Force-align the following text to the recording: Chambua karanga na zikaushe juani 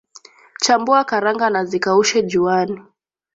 Chambua 0.57 1.05
karanga 1.05 1.49
na 1.49 1.65
zikaushe 1.65 2.21
juani 2.23 2.81